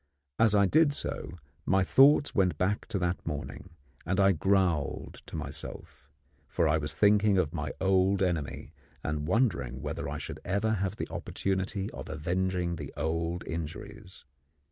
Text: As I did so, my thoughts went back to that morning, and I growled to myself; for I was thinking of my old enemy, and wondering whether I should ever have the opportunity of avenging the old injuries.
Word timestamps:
As 0.39 0.55
I 0.55 0.65
did 0.65 0.93
so, 0.93 1.33
my 1.63 1.83
thoughts 1.83 2.33
went 2.33 2.57
back 2.57 2.87
to 2.87 2.97
that 2.97 3.23
morning, 3.23 3.69
and 4.03 4.19
I 4.19 4.31
growled 4.31 5.21
to 5.27 5.35
myself; 5.35 6.09
for 6.47 6.67
I 6.67 6.79
was 6.79 6.91
thinking 6.91 7.37
of 7.37 7.53
my 7.53 7.71
old 7.79 8.23
enemy, 8.23 8.73
and 9.03 9.27
wondering 9.27 9.83
whether 9.83 10.09
I 10.09 10.17
should 10.17 10.39
ever 10.43 10.71
have 10.71 10.95
the 10.95 11.07
opportunity 11.11 11.87
of 11.91 12.09
avenging 12.09 12.77
the 12.77 12.91
old 12.97 13.43
injuries. 13.45 14.25